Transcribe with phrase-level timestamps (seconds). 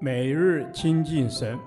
[0.00, 1.58] 每日亲近神，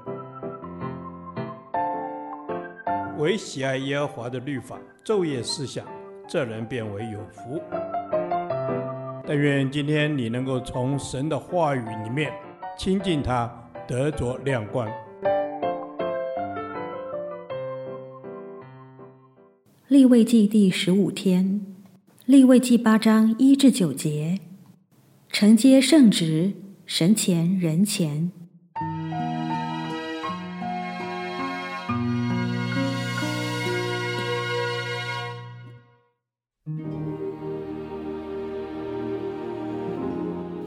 [3.18, 5.86] 唯喜爱耶和华的律法，昼夜思想，
[6.28, 7.62] 这人便为有福。
[9.26, 12.32] 但愿今天你能够从神的话语里面
[12.78, 13.52] 亲近他，
[13.88, 14.88] 得着亮光。
[19.88, 21.66] 立位记第十五天，
[22.26, 24.40] 立位记八章一至九节，
[25.30, 26.54] 承接圣职。
[26.90, 28.32] 神前人前，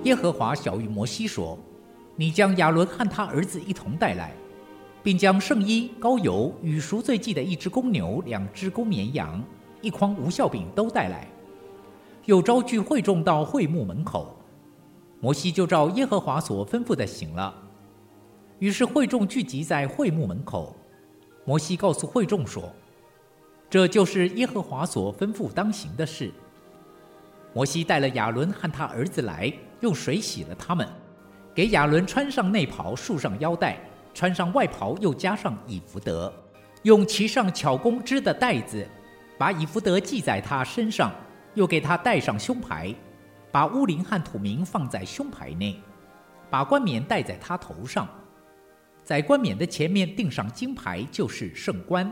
[0.02, 1.58] 耶和华晓諭摩西说
[2.16, 4.34] ：“你将亚伦和他儿子一同带来，
[5.02, 9.42] 并将圣衣、膏油与赎罪祭的一只公牛、两只公绵羊、
[9.80, 11.26] 一筐无酵饼都带来，
[12.26, 14.36] 又招聚会众到会幕门口。”
[15.20, 17.54] 摩西就照耶和华所吩咐的行了。
[18.58, 20.76] 于是会众聚集在会幕门口。
[21.44, 22.72] 摩西告诉会众说
[23.68, 26.32] ：“这就是耶和华所吩咐当行的事。”
[27.52, 30.88] 摩西带了亚伦和他儿子来，用水洗了他们，
[31.54, 33.78] 给亚伦穿上内袍，束上腰带，
[34.14, 36.32] 穿上外袍，又加上以弗德，
[36.82, 38.86] 用其上巧工织的带子，
[39.36, 41.12] 把以弗德系在他身上，
[41.54, 42.94] 又给他戴上胸牌。
[43.52, 45.74] 把乌林和土名放在胸牌内，
[46.48, 48.08] 把冠冕戴在他头上，
[49.02, 52.10] 在冠冕的前面钉上金牌，就是圣冠，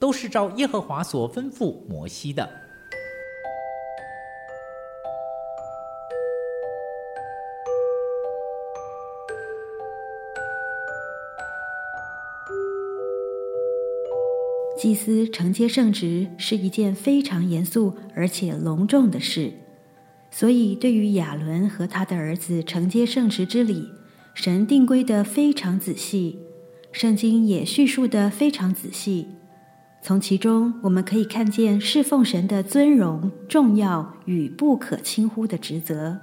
[0.00, 2.48] 都是照耶和华所吩咐摩西的。
[14.78, 19.52] 祭司承接圣职是一件非常严肃而且隆重的事。
[20.38, 23.88] 所以，对于亚伦和他的儿子承接圣职之礼，
[24.34, 26.40] 神定规得非常仔细，
[26.92, 29.28] 圣经也叙述得非常仔细。
[30.02, 36.18] 从其中，我们可以看见侍奉神的尊荣、重要与不可轻忽的职责。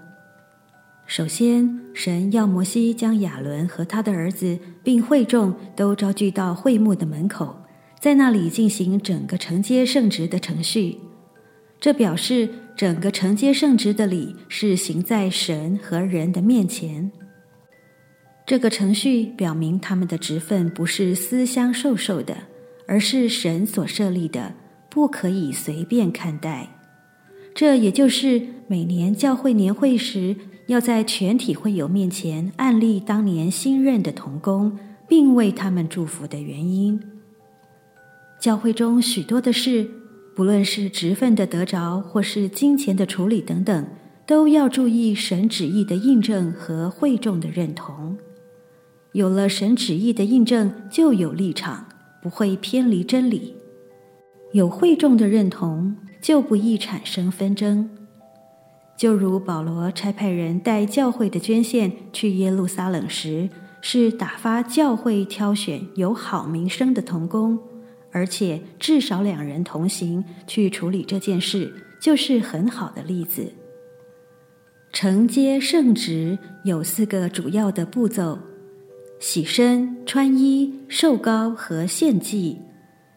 [1.07, 7.63] 首先，神要摩西将亚伦和他的儿子并会众都召聚到会幕的门口，
[7.99, 10.99] 在那里进行整个承接圣职的程序。
[11.83, 17.11] 这表示整个承接圣职的礼是行在神和人的面前。
[18.45, 22.37] 这个程序表明他们的职分不是私相授受的，
[22.87, 24.53] 而是神所设立的，
[24.89, 26.69] 不可以随便看待。
[27.53, 34.79] 这也就是每年教会年会时，要在全体会友面前按立当年新任的童工，
[35.09, 36.97] 并为他们祝福的原因。
[38.39, 39.89] 教会中许多的事。
[40.35, 43.85] 不论是职分的得着，或是金钱的处理等等，
[44.25, 48.17] 都要注意神旨意的印证和会众的认同。
[49.11, 51.85] 有了神旨意的印证，就有立场，
[52.21, 53.53] 不会偏离真理；
[54.53, 57.89] 有会众的认同，就不易产生纷争。
[58.97, 63.49] 就如保罗差派人带教会的捐献去耶路撒冷时，
[63.81, 67.59] 是打发教会挑选有好名声的童工。
[68.13, 73.51] 而且至少两人同行去处理这件事，就是很好的例子。
[74.93, 78.37] 承接圣职有四个主要的步骤：
[79.19, 82.59] 洗身、穿衣、受膏和献祭。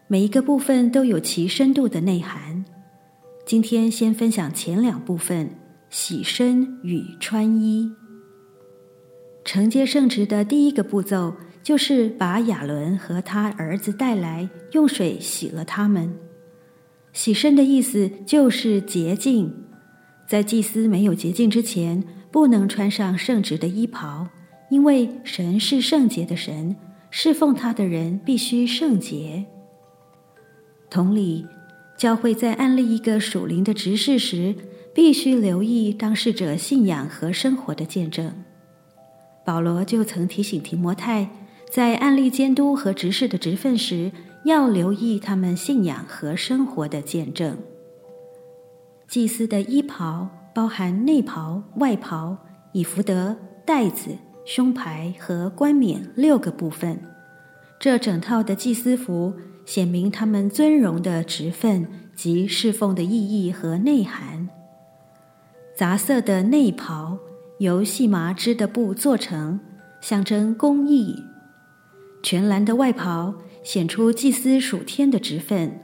[0.07, 2.65] 每一个部分都有其深度的内涵。
[3.45, 5.51] 今天先分享前两部分：
[5.89, 7.91] 洗身与穿衣。
[9.45, 11.35] 承接圣职的第一个步骤。
[11.67, 16.15] 就是把亚伦和他儿子带来，用水洗了他们。
[17.11, 19.53] 洗身的意思就是洁净，
[20.25, 22.01] 在祭司没有洁净之前，
[22.31, 24.29] 不能穿上圣职的衣袍，
[24.69, 26.73] 因为神是圣洁的神，
[27.11, 29.43] 侍奉他的人必须圣洁。
[30.89, 31.45] 同理，
[31.97, 34.55] 教会在安立一个属灵的执事时，
[34.95, 38.33] 必须留意当事者信仰和生活的见证。
[39.45, 41.29] 保罗就曾提醒提摩太。
[41.69, 44.11] 在案例监督和执事的职分时，
[44.45, 47.57] 要留意他们信仰和生活的见证。
[49.07, 52.37] 祭司的衣袍包含内袍、外袍、
[52.71, 53.35] 以弗得、
[53.65, 54.11] 带子、
[54.45, 56.99] 胸牌和冠冕六个部分。
[57.79, 59.33] 这整套的祭司服
[59.65, 64.49] 显明他们尊荣的职分及侍奉的意义和内涵。
[65.75, 67.17] 杂色的内袍
[67.59, 69.59] 由细麻织的布做成，
[70.01, 71.23] 象征公义。
[72.29, 75.79] 全蓝的外袍显出祭司属天的职分，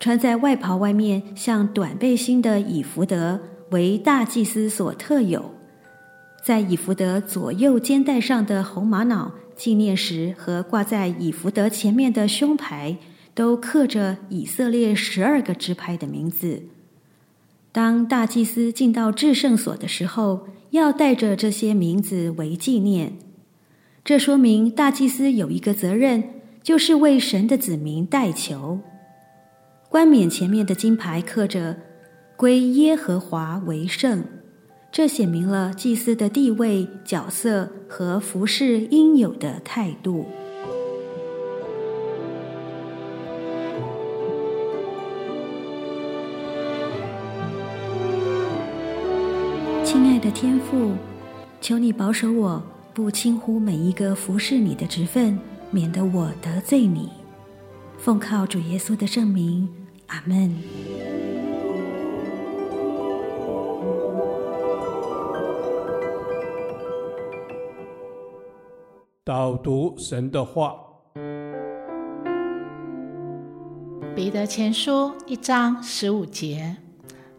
[0.00, 3.40] 穿在外袍外面像短背心的以弗得
[3.70, 5.54] 为大祭司所特有。
[6.44, 12.96] 在以弗得左右肩带上的红玛瑙、纪念石和挂在以弗得前面的胸牌，
[13.32, 16.64] 都刻着以色列十二个支派的名字。
[17.70, 23.12] 当大祭司进到至圣所的时候，要带着这些名字为纪念。
[24.04, 26.22] 这说明大祭司有一个责任，
[26.62, 28.80] 就是为神的子民代求。
[29.88, 31.74] 冠冕前面的金牌刻着
[32.36, 34.22] “归耶和华为圣”，
[34.92, 40.26] 这显明了祭司的地位、角色和服侍应有的态度。
[49.82, 50.92] 亲爱的天父，
[51.62, 52.73] 求你保守我。
[52.94, 55.36] 不轻忽每一个服侍你的职分，
[55.72, 57.10] 免得我得罪你。
[57.98, 59.68] 奉靠主耶稣的圣名，
[60.06, 60.56] 阿门。
[69.24, 70.76] 导读神的话，
[74.14, 76.76] 彼得前书一章十五节：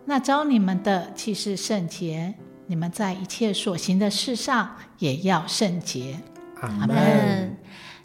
[0.03, 2.35] 那招你们的既是圣洁。
[2.67, 6.19] 你们在一切所行的事上也要圣洁。
[6.61, 7.57] 阿门。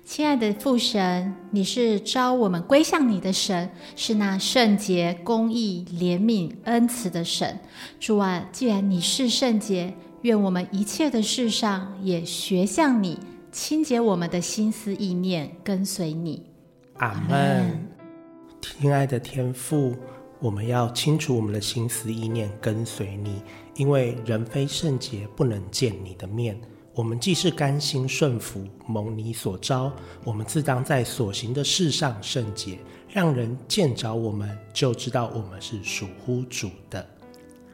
[0.04, 7.58] 亲爱的父神，你是召我们归向你的神，是那圣洁、公义、怜悯、恩慈的神。
[8.00, 13.20] 主啊，既然你是圣洁，愿我们一切的事上也学像你，
[13.52, 16.44] 清洁我们的心思意念，跟随你。
[16.96, 17.88] 阿门。
[18.60, 19.94] 亲爱的天父。
[20.40, 23.42] 我们要清除我们的心思意念，跟随你，
[23.76, 26.58] 因为人非圣洁，不能见你的面。
[26.94, 29.92] 我们既是甘心顺服，蒙你所召，
[30.24, 32.78] 我们自当在所行的事上圣洁，
[33.08, 37.06] 让人见着我们就知道我们是属乎主的。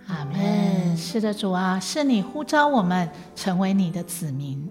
[0.09, 0.97] 阿门。
[0.97, 4.69] 是的，主啊，是你呼召我们成为你的子民，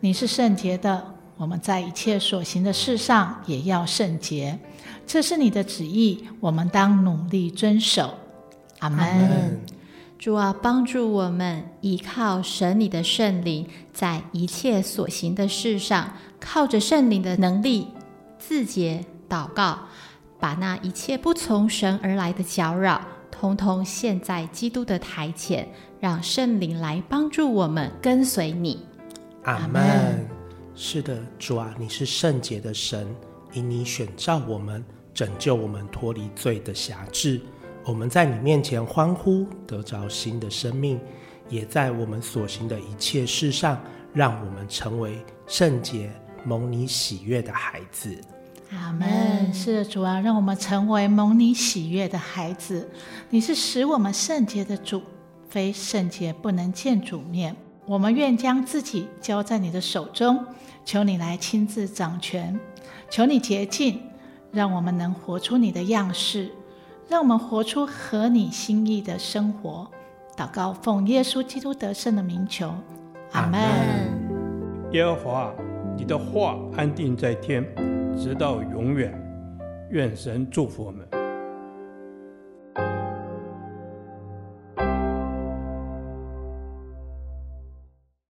[0.00, 4.58] 你是圣洁的，我们在一切所行的事上也要圣洁。
[5.06, 8.12] 这是你的旨意，我们当努力遵守。
[8.80, 9.60] 阿门。
[10.18, 17.86] 主啊，帮助我们依靠神你的圣灵，在一切所行的事上，靠着圣灵的能力，
[18.36, 19.78] 自洁祷告，
[20.40, 23.00] 把那一切不从神而来的搅扰，
[23.30, 25.68] 通通献在基督的台前，
[26.00, 28.84] 让圣灵来帮助我们跟随你。
[29.44, 30.37] 阿门。
[30.80, 33.12] 是的，主啊，你是圣洁的神，
[33.52, 34.82] 因你选召我们。
[35.12, 37.40] 拯救我们脱离罪的辖制，
[37.84, 41.00] 我们在你面前欢呼，得着新的生命，
[41.48, 43.82] 也在我们所行的一切事上，
[44.14, 46.08] 让我们成为圣洁、
[46.44, 48.16] 蒙你喜悦的孩子。
[48.70, 49.52] 阿门。
[49.52, 52.88] 是的，主啊，让我们成为蒙你喜悦的孩子。
[53.28, 55.02] 你是使我们圣洁的主，
[55.48, 57.56] 非圣洁不能见主面。
[57.88, 60.44] 我们愿将自己交在你的手中，
[60.84, 62.60] 求你来亲自掌权，
[63.08, 64.02] 求你洁净。
[64.50, 66.50] 让我们能活出你的样式，
[67.06, 69.86] 让我们活出合你心意的生活。
[70.36, 72.72] 祷告，奉耶稣基督得胜的名求，
[73.32, 73.60] 阿门。
[74.92, 75.52] 耶和华，
[75.96, 77.62] 你的话安定在天，
[78.16, 79.12] 直到永远。
[79.90, 81.17] 愿神祝福我们。